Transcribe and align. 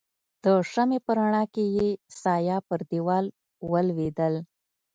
د 0.43 0.45
شمعې 0.71 0.99
په 1.05 1.11
رڼا 1.17 1.43
کې 1.53 1.63
يې 1.77 1.89
سایه 2.21 2.57
پر 2.67 2.79
دیوال 2.91 3.25
ولوېدل. 3.71 4.33